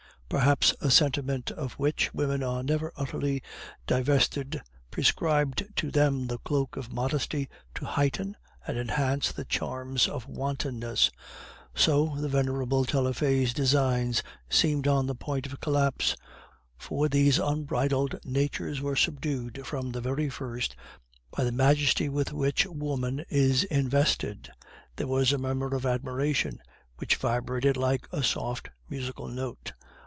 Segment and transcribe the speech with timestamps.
[0.31, 3.43] Perhaps a sentiment of which women are never utterly
[3.85, 10.29] divested prescribed to them the cloak of modesty to heighten and enhance the charms of
[10.29, 11.11] wantonness.
[11.75, 16.15] So the venerable Taillefer's designs seemed on the point of collapse,
[16.77, 20.77] for these unbridled natures were subdued from the very first
[21.35, 24.49] by the majesty with which woman is invested.
[24.95, 26.61] There was a murmur of admiration,
[26.99, 29.73] which vibrated like a soft musical note.